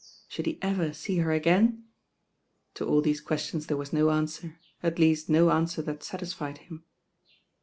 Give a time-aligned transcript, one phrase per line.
[0.27, 1.83] Should he ever see her again?
[2.73, 6.57] To all these que Jtions there was no answer, at least no answer that satisfied
[6.57, 6.85] him.